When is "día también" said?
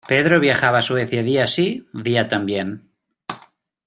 1.93-2.89